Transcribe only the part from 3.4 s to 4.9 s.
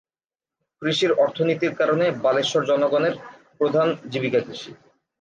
প্রধান জীবিকা কৃষি।